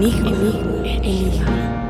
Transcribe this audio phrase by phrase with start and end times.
[0.00, 0.32] Enigma.
[0.82, 1.89] Enigma.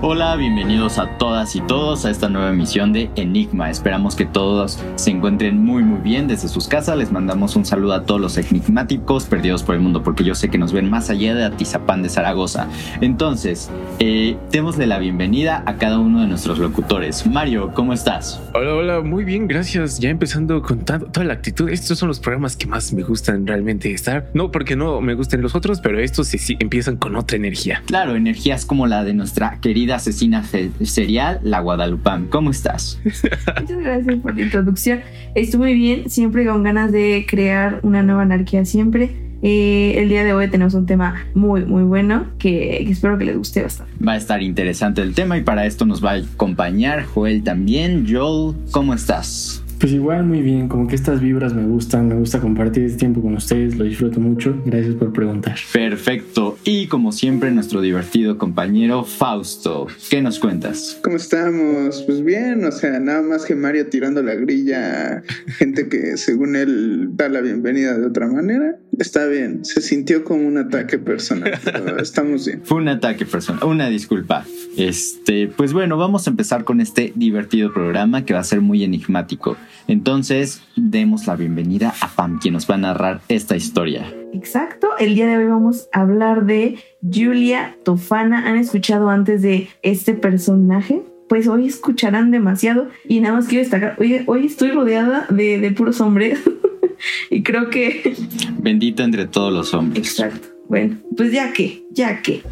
[0.00, 3.68] Hola, bienvenidos a todas y todos a esta nueva emisión de Enigma.
[3.68, 6.96] Esperamos que todos se encuentren muy muy bien desde sus casas.
[6.96, 10.50] Les mandamos un saludo a todos los enigmáticos perdidos por el mundo porque yo sé
[10.50, 12.68] que nos ven más allá de Atizapán de Zaragoza.
[13.00, 17.26] Entonces, eh, démosle la bienvenida a cada uno de nuestros locutores.
[17.26, 18.40] Mario, ¿cómo estás?
[18.54, 19.98] Hola, hola, muy bien, gracias.
[19.98, 21.68] Ya empezando con toda la actitud.
[21.70, 24.30] Estos son los programas que más me gustan realmente estar.
[24.32, 27.82] No porque no me gusten los otros, pero estos sí, sí empiezan con otra energía.
[27.86, 30.44] Claro, energías como la de nuestra querida asesina
[30.82, 32.26] serial, la Guadalupán.
[32.26, 33.00] ¿Cómo estás?
[33.04, 35.00] Muchas gracias por la introducción.
[35.34, 39.28] Estuve muy bien, siempre con ganas de crear una nueva anarquía, siempre.
[39.42, 43.24] Eh, el día de hoy tenemos un tema muy, muy bueno que, que espero que
[43.24, 43.92] les guste bastante.
[44.04, 48.06] Va a estar interesante el tema y para esto nos va a acompañar Joel también.
[48.08, 49.62] Joel, ¿cómo estás?
[49.78, 53.22] Pues igual muy bien, como que estas vibras me gustan, me gusta compartir este tiempo
[53.22, 54.60] con ustedes, lo disfruto mucho.
[54.66, 55.56] Gracias por preguntar.
[55.72, 56.58] Perfecto.
[56.64, 59.86] Y como siempre, nuestro divertido compañero Fausto.
[60.10, 60.98] ¿Qué nos cuentas?
[61.04, 62.02] ¿Cómo estamos?
[62.02, 65.22] Pues bien, o sea, nada más que Mario tirando la grilla
[65.58, 68.78] gente que según él da la bienvenida de otra manera.
[68.98, 72.62] Está bien, se sintió como un ataque personal, pero estamos bien.
[72.64, 74.44] Fue un ataque personal, una disculpa.
[74.76, 78.82] Este, pues bueno, vamos a empezar con este divertido programa que va a ser muy
[78.82, 79.56] enigmático.
[79.86, 84.12] Entonces, demos la bienvenida a Pam, quien nos va a narrar esta historia.
[84.34, 88.48] Exacto, el día de hoy vamos a hablar de Julia Tofana.
[88.48, 91.02] ¿Han escuchado antes de este personaje?
[91.28, 95.70] Pues hoy escucharán demasiado y nada más quiero destacar, hoy, hoy estoy rodeada de, de
[95.70, 96.40] puros hombres
[97.30, 98.14] y creo que...
[98.58, 100.08] Bendita entre todos los hombres.
[100.08, 100.48] Exacto.
[100.68, 102.42] Bueno, pues ya que, ya que.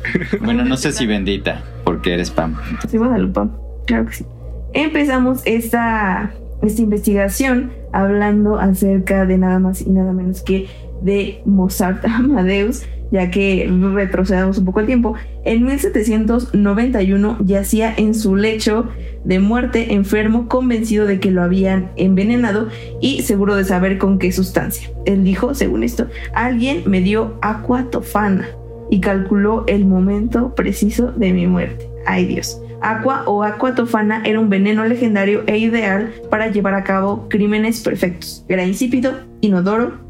[0.40, 2.56] Bueno, no sé si bendita, porque eres Pam.
[2.88, 3.42] Soy Guadalupe,
[3.86, 4.24] claro que sí.
[4.72, 10.66] Empezamos esta, esta investigación hablando acerca de nada más y nada menos que
[11.02, 15.14] de Mozart Amadeus, ya que retrocedamos un poco el tiempo.
[15.44, 18.88] En 1791 yacía en su lecho
[19.24, 22.68] de muerte enfermo, convencido de que lo habían envenenado
[23.00, 24.90] y seguro de saber con qué sustancia.
[25.04, 28.48] Él dijo, según esto, alguien me dio aqua tofana
[28.90, 31.88] y calculó el momento preciso de mi muerte.
[32.06, 32.60] Ay Dios.
[32.82, 37.80] Aqua o aqua tofana era un veneno legendario e ideal para llevar a cabo crímenes
[37.80, 38.44] perfectos.
[38.48, 40.05] Era insípido, inodoro,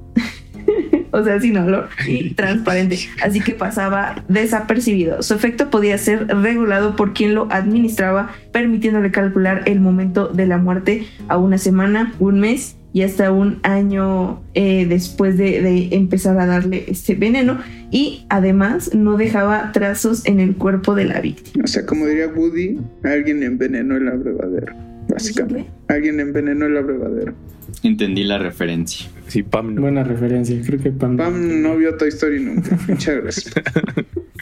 [1.16, 5.22] o sea, sin olor y transparente, así que pasaba desapercibido.
[5.22, 10.58] Su efecto podía ser regulado por quien lo administraba, permitiéndole calcular el momento de la
[10.58, 16.38] muerte a una semana, un mes y hasta un año eh, después de, de empezar
[16.38, 17.58] a darle este veneno
[17.90, 21.64] y además no dejaba trazos en el cuerpo de la víctima.
[21.64, 24.74] O sea, como diría Woody, alguien envenenó el abrevadero,
[25.08, 25.70] básicamente.
[25.88, 27.34] Alguien envenenó el abrevadero.
[27.82, 29.08] Entendí la referencia.
[29.28, 29.80] Sí, Pam, no.
[29.82, 31.16] Buena referencia, creo que Pam.
[31.16, 32.78] Pam no vio Toy Story nunca.
[32.88, 33.54] Muchas gracias.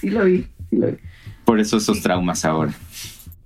[0.01, 0.97] Sí lo vi, sí lo vi.
[1.45, 2.73] Por eso esos traumas ahora.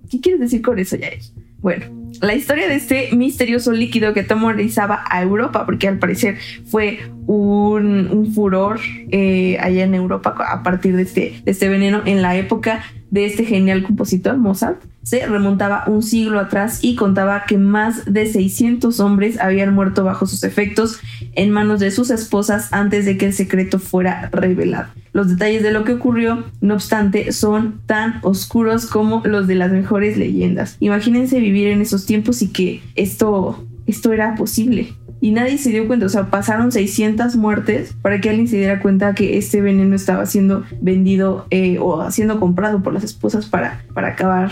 [0.09, 1.19] ¿Qué quieres decir con eso, Yair?
[1.59, 6.99] Bueno, la historia de este misterioso líquido que atemorizaba a Europa, porque al parecer fue
[7.27, 8.79] un, furor
[9.11, 13.25] eh, allá en Europa a partir de este, de este veneno en la época de
[13.25, 18.99] este genial compositor Mozart, se remontaba un siglo atrás y contaba que más de 600
[18.99, 20.99] hombres habían muerto bajo sus efectos
[21.33, 24.89] en manos de sus esposas antes de que el secreto fuera revelado.
[25.11, 29.71] Los detalles de lo que ocurrió, no obstante, son tan oscuros como los de las
[29.71, 30.77] mejores leyendas.
[30.79, 34.93] Imagínense vivir en esos tiempos y que esto, esto era posible.
[35.21, 38.81] Y nadie se dio cuenta, o sea, pasaron 600 muertes para que alguien se diera
[38.81, 43.83] cuenta que este veneno estaba siendo vendido eh, o siendo comprado por las esposas para,
[43.93, 44.51] para acabar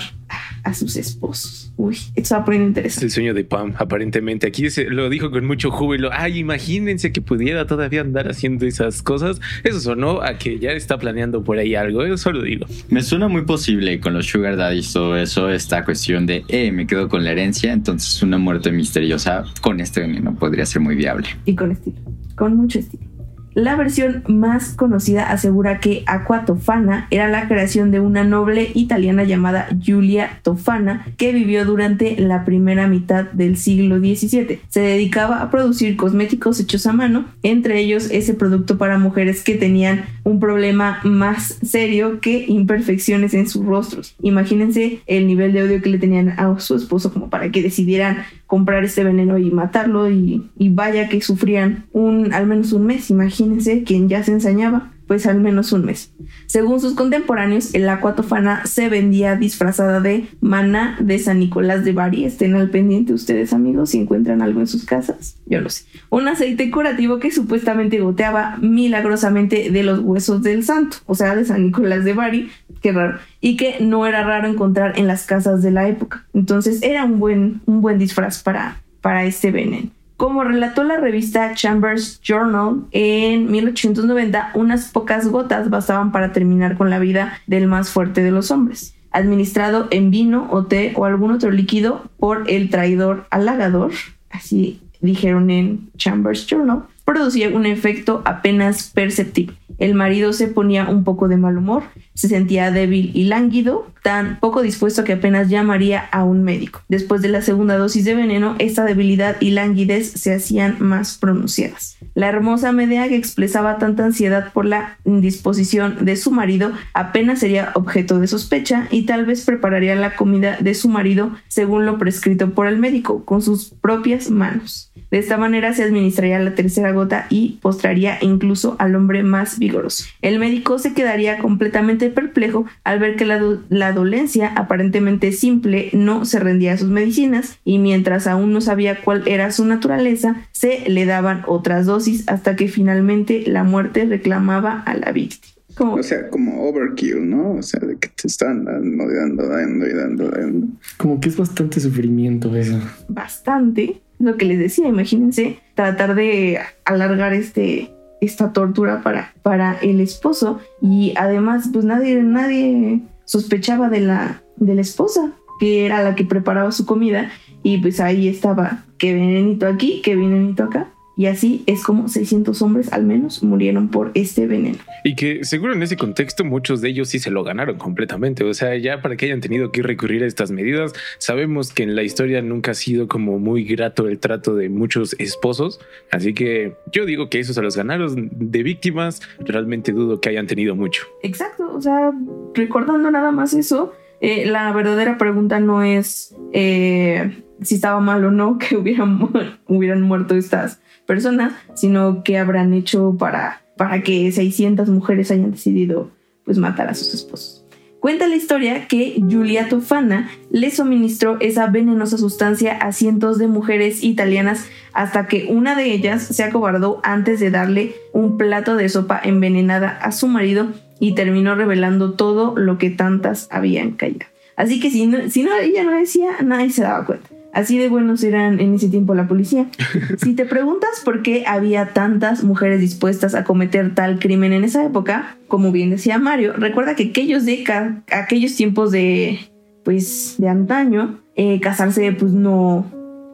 [0.63, 1.71] a sus esposos.
[1.77, 3.05] Uy, esto va a poner Es interesante.
[3.05, 4.47] el sueño de Pam, aparentemente.
[4.47, 6.09] Aquí se, lo dijo con mucho júbilo.
[6.11, 9.39] Ay, imagínense que pudiera todavía andar haciendo esas cosas.
[9.63, 12.03] Eso sonó a que ya está planeando por ahí algo.
[12.03, 12.65] Eso lo digo.
[12.89, 16.87] Me suena muy posible con los Sugar Daddies, todo eso, esta cuestión de, eh, me
[16.87, 21.27] quedo con la herencia, entonces una muerte misteriosa con este veneno podría ser muy viable.
[21.45, 21.97] Y con estilo,
[22.35, 23.16] con mucho estilo.
[23.57, 29.23] La versión más conocida asegura que Aqua Tofana era la creación de una noble italiana
[29.23, 34.59] llamada Giulia Tofana que vivió durante la primera mitad del siglo XVII.
[34.69, 39.55] Se dedicaba a producir cosméticos hechos a mano, entre ellos ese producto para mujeres que
[39.55, 44.15] tenían un problema más serio que imperfecciones en sus rostros.
[44.21, 48.17] Imagínense el nivel de odio que le tenían a su esposo como para que decidieran
[48.45, 53.09] comprar este veneno y matarlo y, y vaya que sufrían un al menos un mes
[53.09, 53.46] imagínense
[53.85, 56.11] quien ya se ensañaba pues al menos un mes.
[56.45, 61.93] Según sus contemporáneos, el agua tofana se vendía disfrazada de maná de San Nicolás de
[61.93, 62.25] Bari.
[62.25, 65.37] Estén al pendiente ustedes amigos si encuentran algo en sus casas.
[65.45, 65.85] Yo lo sé.
[66.09, 71.45] Un aceite curativo que supuestamente goteaba milagrosamente de los huesos del santo, o sea, de
[71.45, 72.51] San Nicolás de Bari.
[72.81, 73.19] Qué raro.
[73.39, 76.25] Y que no era raro encontrar en las casas de la época.
[76.33, 79.89] Entonces era un buen, un buen disfraz para, para este veneno.
[80.17, 86.89] Como relató la revista Chambers Journal en 1890, unas pocas gotas bastaban para terminar con
[86.89, 88.95] la vida del más fuerte de los hombres.
[89.11, 93.91] Administrado en vino o té o algún otro líquido por el traidor halagador,
[94.31, 99.55] así dijeron en Chambers Journal, producía un efecto apenas perceptible.
[99.77, 101.83] El marido se ponía un poco de mal humor,
[102.17, 106.81] se sentía débil y lánguido, tan poco dispuesto que apenas llamaría a un médico.
[106.89, 111.97] Después de la segunda dosis de veneno, esta debilidad y languidez se hacían más pronunciadas.
[112.15, 117.71] La hermosa Medea, que expresaba tanta ansiedad por la indisposición de su marido, apenas sería
[117.75, 122.49] objeto de sospecha y tal vez prepararía la comida de su marido según lo prescrito
[122.49, 124.91] por el médico, con sus propias manos.
[125.11, 130.03] De esta manera se administraría la tercera gota y postraría incluso al hombre más vigoroso.
[130.21, 136.25] El médico se quedaría completamente perplejo al ver que la, la dolencia, aparentemente simple, no
[136.25, 140.89] se rendía a sus medicinas y mientras aún no sabía cuál era su naturaleza, se
[140.89, 145.53] le daban otras dosis hasta que finalmente la muerte reclamaba a la víctima.
[145.75, 147.51] Como, O sea, como overkill, ¿no?
[147.51, 150.67] O sea, de que te están dando y dando, dando y dando, dando.
[150.97, 152.79] Como que es bastante sufrimiento eso.
[153.07, 159.99] bastante lo que les decía, imagínense tratar de alargar este esta tortura para, para el
[159.99, 166.15] esposo y además pues nadie nadie sospechaba de la de la esposa que era la
[166.15, 167.29] que preparaba su comida
[167.63, 172.61] y pues ahí estaba que venenito aquí que venenito acá y así es como 600
[172.61, 174.77] hombres al menos murieron por este veneno.
[175.03, 178.43] Y que seguro en ese contexto muchos de ellos sí se lo ganaron completamente.
[178.43, 181.95] O sea, ya para que hayan tenido que recurrir a estas medidas, sabemos que en
[181.95, 185.79] la historia nunca ha sido como muy grato el trato de muchos esposos.
[186.11, 190.45] Así que yo digo que esos a los ganaron de víctimas, realmente dudo que hayan
[190.45, 191.03] tenido mucho.
[191.23, 192.11] Exacto, o sea,
[192.53, 198.31] recordando nada más eso, eh, la verdadera pregunta no es eh, si estaba mal o
[198.31, 199.29] no que hubieran,
[199.67, 206.11] hubieran muerto estas personas, sino qué habrán hecho para, para que 600 mujeres hayan decidido
[206.43, 207.63] pues matar a sus esposos.
[207.99, 214.03] Cuenta la historia que Giulia Tofana le suministró esa venenosa sustancia a cientos de mujeres
[214.03, 219.19] italianas hasta que una de ellas se acobardó antes de darle un plato de sopa
[219.21, 220.67] envenenada a su marido
[220.99, 224.31] y terminó revelando todo lo que tantas habían callado.
[224.55, 227.29] Así que si, no, si no, ella no decía, nadie se daba cuenta.
[227.53, 229.67] Así de buenos eran en ese tiempo la policía.
[230.17, 234.83] Si te preguntas por qué había tantas mujeres dispuestas a cometer tal crimen en esa
[234.85, 237.63] época, como bien decía Mario, recuerda que aquellos de
[238.11, 239.39] aquellos tiempos de
[239.83, 242.85] pues de antaño, eh, casarse pues no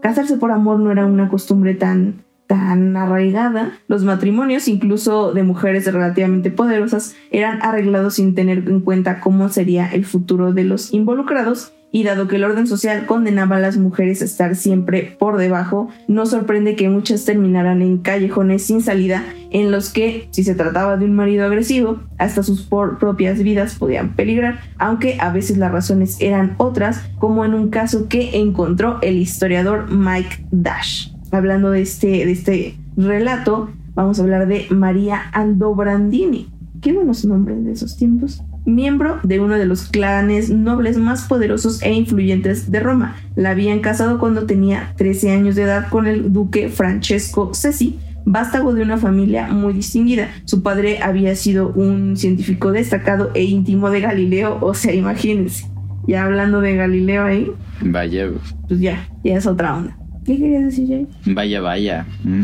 [0.01, 5.91] casarse por amor no era una costumbre tan tan arraigada, los matrimonios, incluso de mujeres
[5.91, 11.73] relativamente poderosas, eran arreglados sin tener en cuenta cómo sería el futuro de los involucrados
[11.93, 15.89] y dado que el orden social condenaba a las mujeres a estar siempre por debajo,
[16.07, 20.97] no sorprende que muchas terminaran en callejones sin salida en los que, si se trataba
[20.97, 26.17] de un marido agresivo, hasta sus propias vidas podían peligrar, aunque a veces las razones
[26.19, 31.12] eran otras, como en un caso que encontró el historiador Mike Dash.
[31.33, 36.47] Hablando de este, de este relato, vamos a hablar de María Aldobrandini.
[36.81, 41.81] Qué buenos nombres de esos tiempos miembro de uno de los clanes nobles más poderosos
[41.81, 43.15] e influyentes de Roma.
[43.35, 48.73] La habían casado cuando tenía 13 años de edad con el duque Francesco Cesi, vástago
[48.73, 50.29] de una familia muy distinguida.
[50.45, 55.67] Su padre había sido un científico destacado e íntimo de Galileo, o sea, imagínense.
[56.07, 57.51] Ya hablando de Galileo ahí.
[57.81, 58.29] Vaya.
[58.67, 59.97] Pues ya, ya es otra onda.
[60.25, 61.07] ¿Qué querías decir, Jay?
[61.33, 62.05] Vaya, vaya.
[62.23, 62.43] Mm.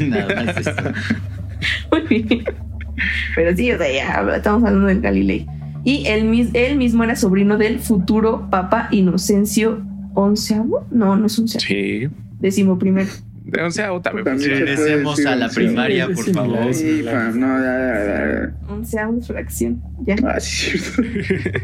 [0.10, 0.82] Nada más esto.
[1.92, 2.44] Muy bien.
[3.34, 5.46] Pero sí, o sea, ya estamos hablando del Galilei.
[5.84, 9.82] Y él, él mismo era sobrino del futuro Papa Inocencio
[10.14, 10.86] onceavo.
[10.90, 11.64] No, no es onceavo.
[11.64, 12.08] Sí.
[12.40, 13.08] Décimo primero.
[13.66, 14.24] O sea, también.
[14.24, 16.74] También Regresemos a la primaria, Sí, por sí, favor.
[16.74, 17.02] sí.
[17.34, 18.04] No, ya, ya,
[18.66, 18.72] ya.
[18.72, 19.82] Onceavo fracción.
[20.06, 20.14] Ya.
[20.24, 21.60] Ah, sí, es cierto.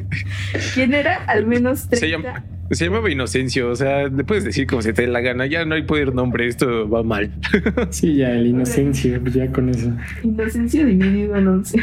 [0.74, 1.24] ¿Quién era?
[1.24, 2.44] Al menos Se 30.
[2.70, 5.64] Se llamaba Inocencio, o sea, le puedes decir como se te dé la gana, ya
[5.64, 7.32] no hay poder nombre, esto va mal.
[7.90, 9.90] Sí, ya, el inocencio, ya con eso.
[10.22, 11.78] Inocencio dividido en 11.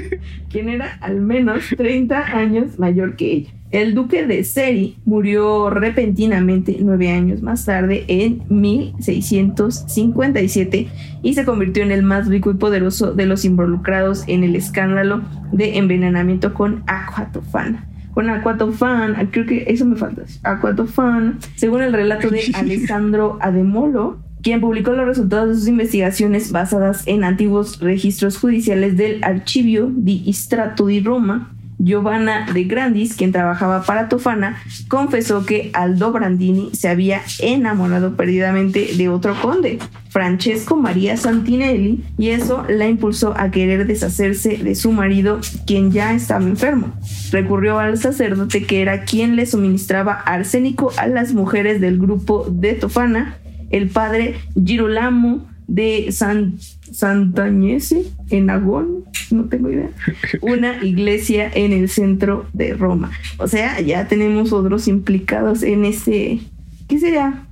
[0.50, 3.50] quien era al menos 30 años mayor que ella.
[3.72, 10.88] El duque de Seri murió repentinamente nueve años más tarde, en 1657,
[11.22, 15.20] y se convirtió en el más rico y poderoso de los involucrados en el escándalo
[15.52, 17.89] de envenenamiento con aquatofana.
[18.14, 20.22] Con aquatofana, creo que eso me falta.
[20.42, 27.06] Aquatofana, según el relato de Alessandro Ademolo, quien publicó los resultados de sus investigaciones basadas
[27.06, 31.52] en antiguos registros judiciales del Archivio di Istrato di Roma,
[31.82, 38.90] Giovanna de Grandis, quien trabajaba para Tofana, confesó que Aldo Brandini se había enamorado perdidamente
[38.96, 39.78] de otro conde,
[40.10, 46.12] Francesco María Santinelli, y eso la impulsó a querer deshacerse de su marido, quien ya
[46.12, 46.92] estaba enfermo.
[47.32, 52.74] Recurrió al sacerdote que era quien le suministraba arsénico a las mujeres del grupo de
[52.74, 53.38] Tofana,
[53.70, 56.58] el padre Girolamo de San
[56.92, 59.90] Santañese en Agón, no tengo idea,
[60.40, 63.12] una iglesia en el centro de Roma.
[63.38, 66.40] O sea, ya tenemos otros implicados en este,
[66.88, 67.46] ¿qué sería?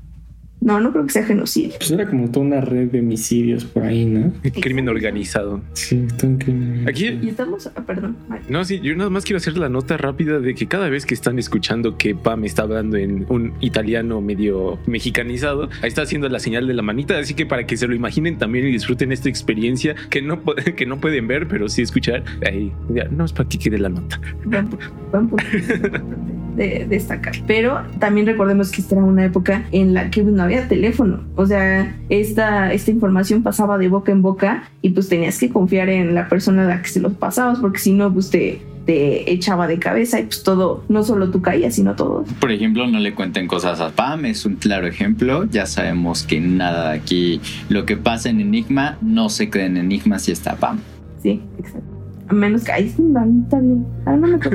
[0.60, 1.74] No, no creo que sea genocidio.
[1.78, 4.32] Pues era como toda una red de homicidios por ahí, ¿no?
[4.60, 5.60] Crimen organizado.
[5.72, 6.88] Sí, todo un crimen.
[6.88, 9.96] Aquí, Y estamos, ah, perdón, ay, no, sí, yo nada más quiero hacer la nota
[9.96, 14.20] rápida de que cada vez que están escuchando que Pam está hablando en un italiano
[14.20, 17.86] medio mexicanizado, ahí está haciendo la señal de la manita, así que para que se
[17.86, 20.42] lo imaginen también y disfruten esta experiencia que no,
[20.76, 23.88] que no pueden ver, pero sí escuchar, ahí, ya, no es para que quede la
[23.90, 24.20] nota.
[24.44, 24.78] pu-
[25.12, 25.44] buen punto
[26.56, 27.34] de destacar.
[27.46, 31.20] Pero también recordemos que esta era una época en la que no había teléfono.
[31.36, 35.88] O sea, esta, esta información pasaba de boca en boca y pues tenías que confiar
[35.88, 39.30] en la persona a la que se los pasabas, porque si no, pues te, te
[39.30, 42.24] echaba de cabeza y pues todo, no solo tú caías, sino todo.
[42.40, 45.44] Por ejemplo, no le cuenten cosas a Pam, es un claro ejemplo.
[45.44, 49.76] Ya sabemos que nada de aquí, lo que pasa en Enigma, no se cree en
[49.76, 50.78] Enigma si está Pam.
[51.22, 51.86] Sí, exacto.
[52.28, 53.02] A menos que ahí sí,
[53.44, 53.86] está bien.
[54.06, 54.38] Ah, no me.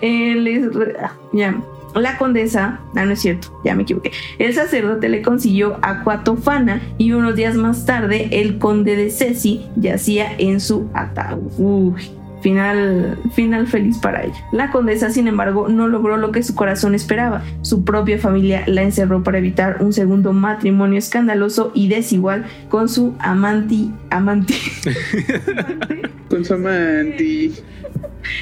[0.00, 1.60] Eh, les re- ah, ya.
[1.94, 4.12] La condesa, ah, no es cierto, ya me equivoqué.
[4.38, 10.34] El sacerdote le consiguió Aquatofana y unos días más tarde el conde de Ceci yacía
[10.38, 11.52] en su ataúd.
[11.58, 11.94] Uy,
[12.42, 14.34] final, final feliz para ella.
[14.52, 17.42] La condesa, sin embargo, no logró lo que su corazón esperaba.
[17.62, 23.14] Su propia familia la encerró para evitar un segundo matrimonio escandaloso y desigual con su
[23.18, 27.52] amanti, amanti, amante, Con su amante.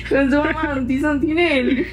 [0.08, 1.86] con su amanti Santinelli.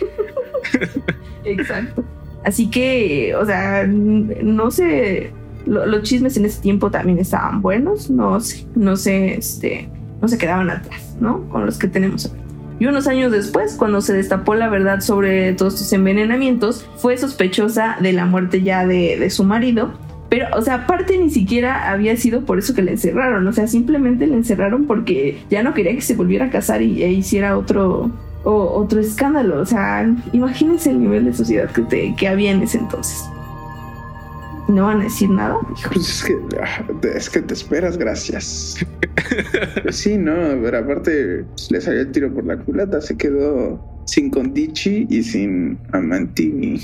[1.45, 2.03] Exacto.
[2.45, 5.31] Así que, o sea, no sé,
[5.65, 9.89] lo- los chismes en ese tiempo también estaban buenos, no sé, no sé, este,
[10.21, 11.47] no se quedaban atrás, ¿no?
[11.49, 12.41] Con los que tenemos ahora.
[12.79, 17.97] Y unos años después, cuando se destapó la verdad sobre todos estos envenenamientos, fue sospechosa
[17.99, 19.91] de la muerte ya de, de su marido.
[20.29, 23.47] Pero, o sea, aparte ni siquiera había sido por eso que la encerraron.
[23.47, 27.01] O sea, simplemente la encerraron porque ya no quería que se volviera a casar y
[27.01, 28.11] e hiciera otro,
[28.47, 29.61] o- otro escándalo.
[29.61, 33.23] O sea, imagínense el nivel de sociedad que, te- que había en ese entonces.
[34.67, 35.57] ¿No van a decir nada?
[35.93, 36.85] Pues es que, ah,
[37.15, 38.77] es que te esperas, gracias.
[39.83, 43.79] Pues sí, no, pero aparte pues, le salió el tiro por la culata, se quedó
[44.05, 46.81] sin Condici y sin Amantini.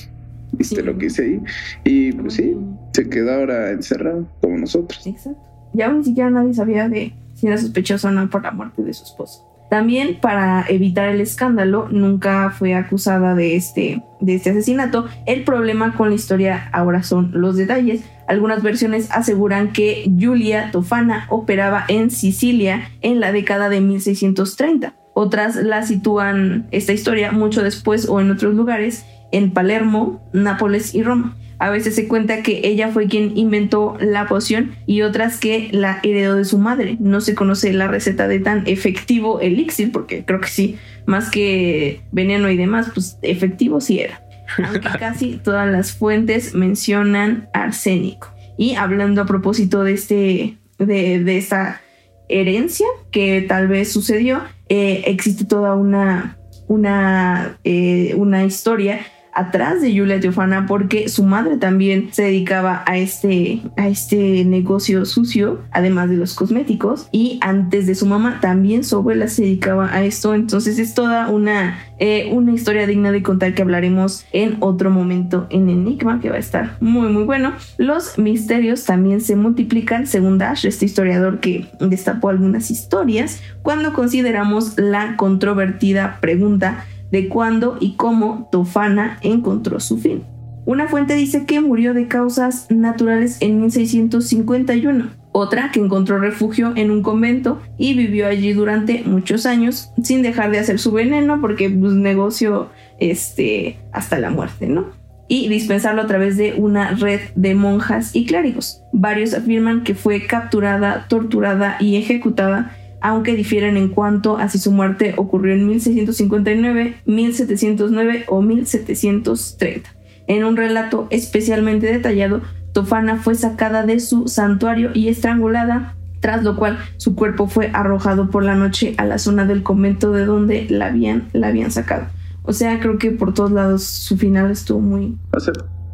[0.54, 0.82] ¿Viste Sí.
[0.82, 1.42] lo que hice ahí?
[1.84, 2.56] Y pues sí,
[2.94, 5.06] se quedó ahora encerrado, como nosotros.
[5.06, 5.40] Exacto.
[5.74, 8.94] Ya ni siquiera nadie sabía de si era sospechoso o no por la muerte de
[8.94, 9.46] su esposo.
[9.74, 15.08] También para evitar el escándalo, nunca fue acusada de este, de este asesinato.
[15.26, 18.04] El problema con la historia ahora son los detalles.
[18.28, 24.94] Algunas versiones aseguran que Julia Tofana operaba en Sicilia en la década de 1630.
[25.16, 31.02] Otras la sitúan esta historia mucho después o en otros lugares, en Palermo, Nápoles y
[31.02, 31.36] Roma.
[31.64, 36.02] A veces se cuenta que ella fue quien inventó la poción y otras que la
[36.04, 36.98] heredó de su madre.
[37.00, 42.02] No se conoce la receta de tan efectivo elixir, porque creo que sí, más que
[42.12, 44.22] veneno y demás, pues efectivo sí era.
[44.58, 48.34] Aunque casi todas las fuentes mencionan arsénico.
[48.58, 51.80] Y hablando a propósito de este, de, de esta
[52.28, 59.00] herencia que tal vez sucedió, eh, existe toda una, una, eh, una historia
[59.34, 65.06] atrás de Julia Teofana porque su madre también se dedicaba a este, a este negocio
[65.06, 69.94] sucio, además de los cosméticos, y antes de su mamá también su abuela se dedicaba
[69.94, 74.58] a esto, entonces es toda una, eh, una historia digna de contar que hablaremos en
[74.60, 77.54] otro momento en Enigma, que va a estar muy muy bueno.
[77.78, 84.78] Los misterios también se multiplican, según Dash, este historiador que destapó algunas historias, cuando consideramos
[84.78, 90.24] la controvertida pregunta de cuándo y cómo Tofana encontró su fin.
[90.66, 96.90] Una fuente dice que murió de causas naturales en 1651, otra que encontró refugio en
[96.90, 101.70] un convento y vivió allí durante muchos años sin dejar de hacer su veneno porque
[101.70, 104.88] pues negocio este hasta la muerte, ¿no?
[105.28, 108.82] Y dispensarlo a través de una red de monjas y clérigos.
[108.92, 114.72] Varios afirman que fue capturada, torturada y ejecutada aunque difieren en cuanto a si su
[114.72, 119.90] muerte ocurrió en 1659, 1709 o 1730.
[120.28, 122.42] En un relato especialmente detallado,
[122.72, 128.30] Tofana fue sacada de su santuario y estrangulada, tras lo cual su cuerpo fue arrojado
[128.30, 132.06] por la noche a la zona del convento de donde la habían, la habían sacado.
[132.44, 135.18] O sea, creo que por todos lados su final estuvo muy...
[135.36, 135.54] O sea,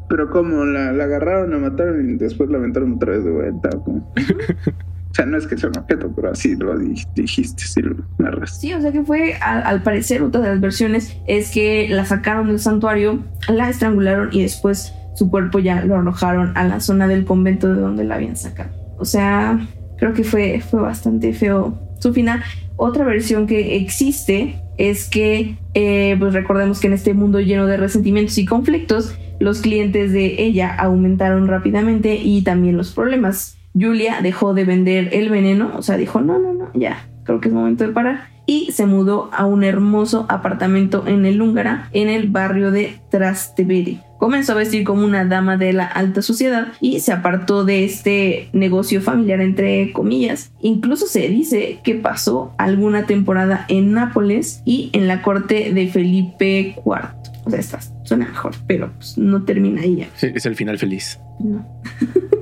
[0.09, 3.69] pero como la, la agarraron, la mataron y después la aventaron otra vez de vuelta.
[5.11, 7.95] o sea, no es que sea un objeto, pero así lo di- dijiste, sí lo
[8.19, 8.59] narras.
[8.59, 12.05] Sí, o sea que fue, al, al parecer, otra de las versiones es que la
[12.05, 17.07] sacaron del santuario, la estrangularon y después su cuerpo ya lo arrojaron a la zona
[17.07, 18.69] del convento de donde la habían sacado.
[18.97, 19.59] O sea,
[19.97, 22.41] creo que fue, fue bastante feo su final.
[22.77, 27.75] Otra versión que existe es que, eh, pues recordemos que en este mundo lleno de
[27.75, 33.57] resentimientos y conflictos, los clientes de ella aumentaron rápidamente y también los problemas.
[33.79, 37.49] Julia dejó de vender el veneno, o sea, dijo, no, no, no, ya, creo que
[37.49, 38.27] es momento de parar.
[38.45, 43.99] Y se mudó a un hermoso apartamento en el Húngara, en el barrio de Trastevere.
[44.17, 48.49] Comenzó a vestir como una dama de la alta sociedad y se apartó de este
[48.51, 50.51] negocio familiar, entre comillas.
[50.61, 56.75] Incluso se dice que pasó alguna temporada en Nápoles y en la corte de Felipe
[56.83, 57.19] IV.
[57.45, 60.07] O sea, esta suena mejor, pero pues, no termina ahí ya.
[60.15, 61.19] Sí, Es el final feliz.
[61.39, 61.65] No.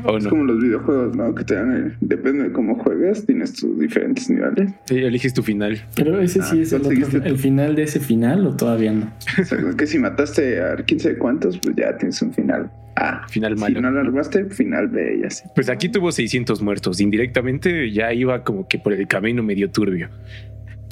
[0.04, 0.30] ¿O Es no?
[0.30, 1.34] como los videojuegos, ¿no?
[1.34, 4.72] Que te dan, el- depende de cómo juegas, tienes tus diferentes niveles.
[4.86, 5.80] Sí, eliges tu final.
[5.96, 9.12] Pero ese sí Ah, es el, otro- el final de ese final o todavía no.
[9.40, 13.26] O sea, que si mataste a quién sabe cuántos, pues ya tienes un final A.
[13.28, 13.80] Final Si malo.
[13.80, 15.44] no lo armaste, final B y así.
[15.54, 17.00] Pues aquí tuvo 600 muertos.
[17.00, 20.08] Indirectamente ya iba como que por el camino medio turbio.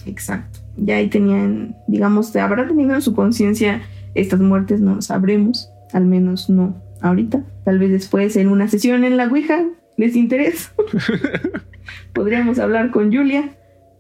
[0.07, 0.61] Exacto.
[0.77, 3.83] Ya ahí tenían, digamos, habrá tenido en su conciencia
[4.15, 5.71] estas muertes, no lo sabremos.
[5.93, 7.43] Al menos no ahorita.
[7.65, 9.65] Tal vez después en una sesión en la Ouija
[9.97, 10.73] les interesa.
[12.13, 13.51] Podríamos hablar con Julia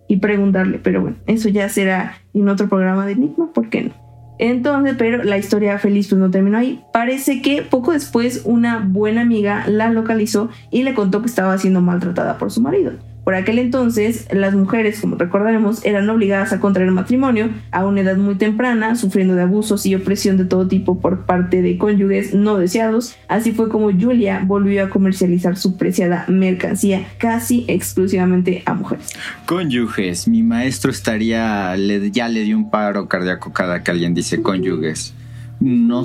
[0.09, 4.09] y preguntarle, pero bueno, eso ya será en otro programa de Enigma, ¿por qué no?
[4.39, 6.83] Entonces, pero la historia feliz pues no terminó ahí.
[6.93, 11.81] Parece que poco después una buena amiga la localizó y le contó que estaba siendo
[11.81, 12.93] maltratada por su marido.
[13.29, 18.17] Por aquel entonces, las mujeres, como recordaremos, eran obligadas a contraer matrimonio a una edad
[18.17, 22.57] muy temprana, sufriendo de abusos y opresión de todo tipo por parte de cónyuges no
[22.57, 23.17] deseados.
[23.29, 29.13] Así fue como Julia volvió a comercializar su preciada mercancía casi exclusivamente a mujeres.
[29.45, 30.27] Cónyuges.
[30.27, 31.77] Mi maestro estaría.
[32.11, 35.13] ya le dio un paro cardíaco cada que alguien dice cónyuges.
[35.61, 36.05] No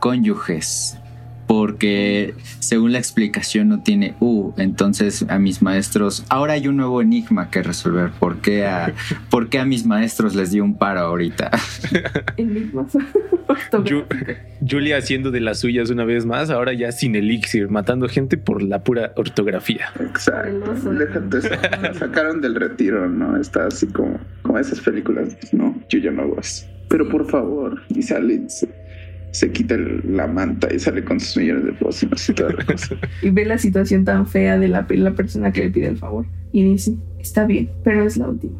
[0.00, 0.98] cónyuges.
[1.48, 4.52] Porque según la explicación no tiene U.
[4.58, 6.24] Entonces a mis maestros.
[6.28, 8.10] Ahora hay un nuevo enigma que resolver.
[8.10, 8.92] ¿Por qué a,
[9.30, 11.50] por qué a mis maestros les dio un paro ahorita?
[12.36, 12.92] Enigmas.
[13.72, 14.04] Ju-
[14.68, 18.62] Julia haciendo de las suyas una vez más, ahora ya sin elixir, matando gente por
[18.62, 19.86] la pura ortografía.
[19.98, 20.74] Exacto.
[20.92, 21.48] Déjate.
[21.80, 23.40] La sacaron del retiro, ¿no?
[23.40, 25.36] Está así como, como esas películas.
[25.52, 26.66] No, yo ya no hago eso.
[26.88, 28.46] Pero por favor, y sale, y
[29.30, 32.64] se, quita la manta y sale con sus millones de pócimas y toda la
[33.22, 36.64] y ve la situación tan fea de la, persona que le pide el favor y
[36.64, 38.58] dice, está bien, pero es la última.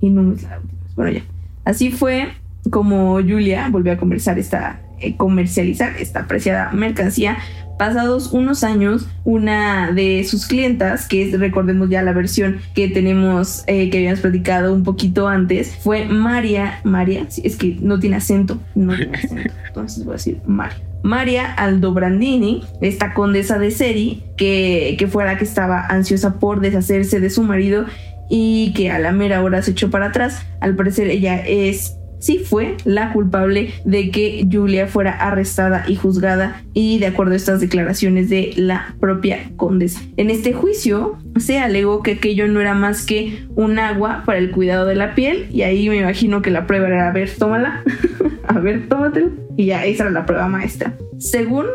[0.00, 0.80] Y no es la última.
[0.94, 1.22] Bueno, ya.
[1.64, 2.28] Así fue
[2.70, 7.38] como Julia volvió a comercializar esta, eh, comercializar esta apreciada mercancía.
[7.78, 13.64] Pasados unos años, una de sus clientas, que es, recordemos ya la versión que tenemos,
[13.66, 18.58] eh, que habíamos platicado un poquito antes, fue María, María, es que no tiene acento,
[18.74, 20.76] no tiene acento, entonces voy a decir María.
[21.02, 27.20] María Aldobrandini, esta condesa de Seri, que, que fue la que estaba ansiosa por deshacerse
[27.20, 27.84] de su marido
[28.30, 30.46] y que a la mera hora se echó para atrás.
[30.60, 36.62] Al parecer ella es, sí fue la culpable de que Julia fuera arrestada y juzgada
[36.72, 40.00] y de acuerdo a estas declaraciones de la propia condesa.
[40.16, 44.50] En este juicio se alegó que aquello no era más que un agua para el
[44.50, 47.82] cuidado de la piel y ahí me imagino que la prueba era, a ver, tómala,
[48.48, 50.94] a ver, tómatelo y ya esa era la prueba maestra.
[51.18, 51.66] Según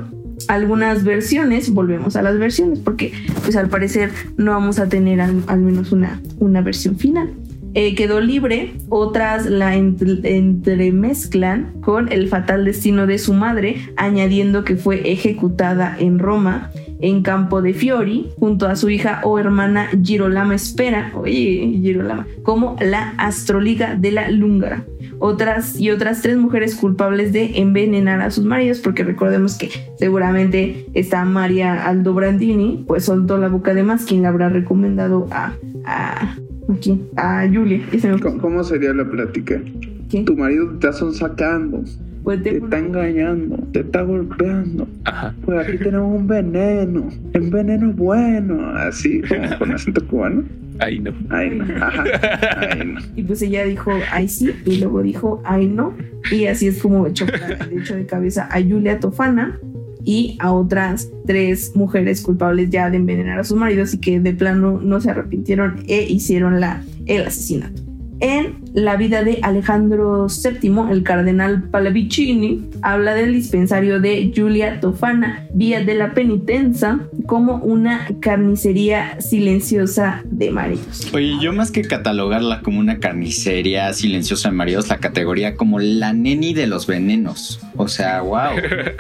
[0.48, 3.12] algunas versiones, volvemos a las versiones, porque
[3.44, 7.34] pues al parecer no vamos a tener al, al menos una, una versión final.
[7.76, 14.64] Eh, quedó libre, otras la entre- entremezclan con el fatal destino de su madre, añadiendo
[14.64, 19.88] que fue ejecutada en Roma, en Campo de Fiori, junto a su hija o hermana
[20.04, 24.84] Girolama Espera, oye, Girolama, como la astroliga de la Lúngara.
[25.20, 30.86] Otras y otras tres mujeres culpables de envenenar a sus maridos, porque recordemos que seguramente
[30.94, 35.54] esta María Aldo Brandini pues soltó la boca de más quien le habrá recomendado a,
[37.16, 37.82] ¿a Julia.
[38.00, 38.20] Se me.
[38.20, 39.62] ¿Cómo, cómo sería la plática?
[40.10, 41.84] Tu marido te está sonsacando,
[42.24, 44.88] Pues te está engañando, te está golpeando.
[45.06, 45.36] Ajá.
[45.46, 50.44] Pues aquí tenemos un veneno, un veneno bueno, así como con acento cubano.
[50.80, 51.12] Ahí no.
[51.30, 52.04] Ay, no, ajá,
[52.72, 53.02] ay, no.
[53.16, 55.94] Y pues ella dijo, ay sí, y luego dijo, ay no.
[56.32, 59.60] Y así es como echó de hecho de cabeza a Julia Tofana
[60.04, 64.34] y a otras tres mujeres culpables ya de envenenar a sus maridos y que de
[64.34, 67.82] plano no se arrepintieron e hicieron la, el asesinato.
[68.22, 75.48] En la vida de Alejandro VII, el cardenal Pallavicini habla del dispensario de Julia Tofana,
[75.54, 81.12] vía de la penitenza, como una carnicería silenciosa de maridos.
[81.14, 86.14] Oye, yo más que catalogarla como una carnicería silenciosa de maridos, la categoría como la
[86.14, 87.60] neni de los venenos.
[87.76, 88.56] O sea, wow.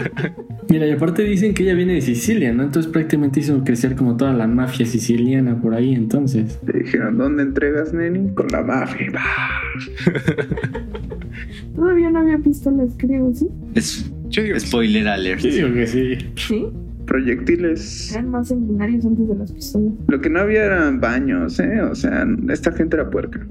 [0.69, 2.63] Mira, y aparte dicen que ella viene de Sicilia, ¿no?
[2.63, 6.59] Entonces prácticamente hizo crecer como toda la mafia siciliana por ahí, entonces.
[6.65, 8.33] Te dijeron, ¿dónde entregas, neni?
[8.33, 9.07] Con la mafia.
[9.11, 9.68] Bah.
[11.75, 13.47] Todavía no había pistolas, creo, ¿sí?
[13.75, 15.41] Es Yo digo, spoiler alert.
[15.41, 16.17] Yo digo que sí.
[16.35, 16.65] Sí,
[17.05, 18.11] Proyectiles.
[18.13, 19.93] eran más sanguinarios antes de las pistolas.
[20.07, 21.81] Lo que no había eran baños, ¿eh?
[21.81, 23.47] O sea, esta gente era puerca.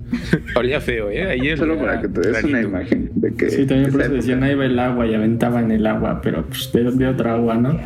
[0.55, 1.25] olía feo, ¿eh?
[1.31, 1.59] Ayer.
[1.59, 2.69] Solo para que te des una rarito.
[2.69, 3.51] imagen de que.
[3.51, 6.71] Sí, también por eso decían, ahí va el agua y aventaban el agua, pero pues
[6.73, 7.77] de, de otra agua, ¿no?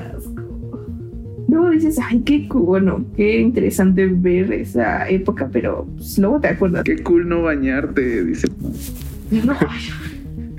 [1.49, 6.49] Luego dices, ay, qué cu- bueno, qué interesante ver esa época, pero pues, luego te
[6.49, 6.85] acuerdas.
[6.85, 8.49] Qué cool no bañarte, dice.
[9.31, 9.57] No.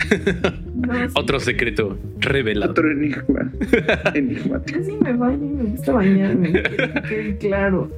[0.88, 1.14] No, sí.
[1.16, 2.72] Otro secreto revelado.
[2.72, 3.52] Otro enigma.
[4.14, 4.80] Enigmático.
[4.80, 7.92] Yo sí me baño y me gusta bañarme, quiero que quede claro.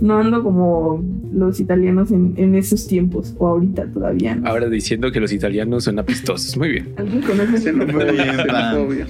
[0.00, 4.36] No ando como los italianos en, en esos tiempos, o ahorita todavía.
[4.36, 4.48] ¿no?
[4.48, 6.56] Ahora diciendo que los italianos son apestosos.
[6.56, 6.88] Muy bien.
[6.96, 7.72] ¿Alguien conoce?
[7.72, 7.88] Pam.
[7.88, 9.06] xenofobia.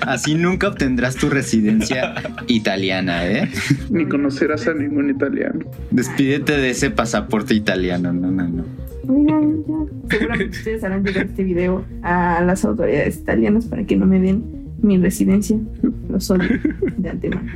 [0.00, 2.14] Así nunca obtendrás tu residencia
[2.46, 3.48] italiana, ¿eh?
[3.90, 5.60] Ni conocerás a ningún italiano.
[5.90, 8.12] Despídete de ese pasaporte italiano.
[8.12, 8.87] No, no, no.
[9.08, 9.76] Oigan, ya.
[10.10, 14.44] Seguramente ustedes harán llegar este video a las autoridades italianas para que no me den
[14.82, 15.58] mi residencia.
[16.08, 16.48] Los odio
[16.96, 17.50] de antemano.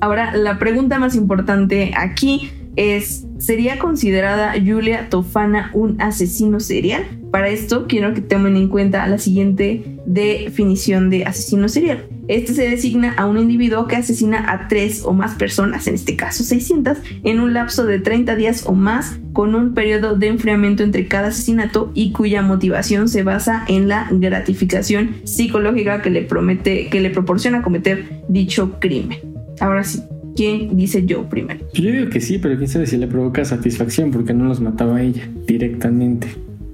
[0.00, 7.04] Ahora, la pregunta más importante aquí es, ¿sería considerada Julia Tofana un asesino serial?
[7.30, 12.04] Para esto quiero que tomen en cuenta la siguiente definición de asesino serial.
[12.28, 16.14] Este se designa a un individuo que asesina a tres o más personas, en este
[16.14, 20.84] caso 600, en un lapso de 30 días o más, con un periodo de enfriamiento
[20.84, 26.88] entre cada asesinato y cuya motivación se basa en la gratificación psicológica que le promete,
[26.88, 29.18] que le proporciona cometer dicho crimen.
[29.60, 30.00] Ahora sí,
[30.34, 31.60] ¿quién dice yo primero?
[31.70, 34.60] Pues yo digo que sí, pero quién sabe si le provoca satisfacción porque no los
[34.60, 36.28] mataba a ella directamente.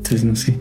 [0.06, 0.56] Entonces no sé.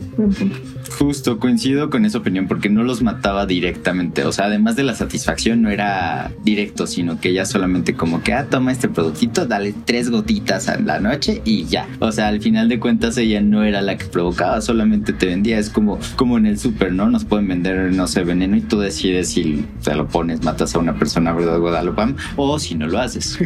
[0.97, 4.23] Justo, coincido con esa opinión porque no los mataba directamente.
[4.23, 8.33] O sea, además de la satisfacción, no era directo, sino que ella solamente como que,
[8.33, 11.87] ah, toma este productito, dale tres gotitas a la noche y ya.
[11.99, 15.59] O sea, al final de cuentas ella no era la que provocaba, solamente te vendía.
[15.59, 17.09] Es como, como en el súper, ¿no?
[17.09, 20.79] Nos pueden vender, no sé, veneno y tú decides si te lo pones, matas a
[20.79, 21.59] una persona, ¿verdad?
[21.59, 23.37] Guadalupam, o si no lo haces.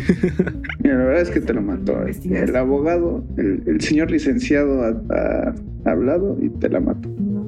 [0.79, 2.07] Mira, la verdad es que te lo mató.
[2.07, 2.15] eh.
[2.23, 5.53] El abogado, el, el señor licenciado ha
[5.89, 7.10] hablado y te la mató.
[7.17, 7.39] No.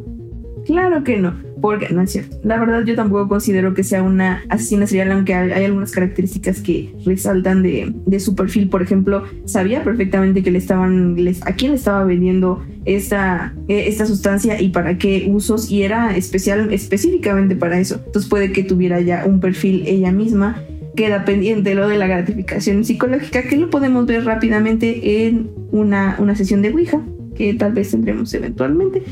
[0.65, 2.37] Claro que no, porque no es cierto.
[2.43, 6.93] La verdad yo tampoco considero que sea una asesina serial, aunque hay, algunas características que
[7.05, 8.69] resaltan de, su perfil.
[8.69, 13.85] Por ejemplo, sabía perfectamente que le estaban, les, a quién le estaba vendiendo esta, eh,
[13.87, 18.01] esta sustancia y para qué usos, y era especial, específicamente para eso.
[18.05, 20.61] Entonces puede que tuviera ya un perfil ella misma.
[20.95, 26.35] Queda pendiente lo de la gratificación psicológica, que lo podemos ver rápidamente en una, una
[26.35, 27.01] sesión de Ouija
[27.41, 29.01] que tal vez tendremos eventualmente.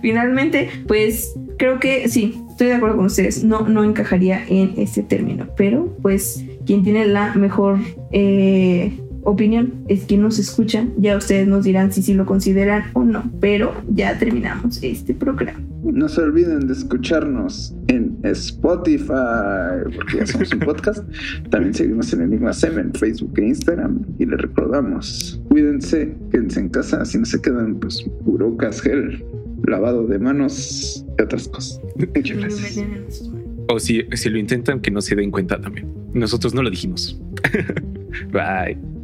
[0.00, 5.02] finalmente, pues creo que sí, estoy de acuerdo con ustedes, no, no encajaría en este
[5.02, 7.78] término, pero pues quien tiene la mejor
[8.10, 13.04] eh, opinión es quien nos escucha, ya ustedes nos dirán si sí lo consideran o
[13.04, 15.60] no, pero ya terminamos este programa.
[15.82, 21.04] No se olviden de escucharnos en Spotify, porque ya somos un podcast.
[21.50, 24.04] También seguimos en Enigma Sem en Facebook e Instagram.
[24.18, 29.24] Y les recordamos, cuídense, quédense en casa, si no se quedan, pues, burocas, gel,
[29.66, 31.80] lavado de manos y otras cosas.
[31.96, 33.30] Muchas gracias.
[33.68, 35.88] O si, si lo intentan, que no se den cuenta también.
[36.12, 37.20] Nosotros no lo dijimos.
[38.32, 38.99] Bye.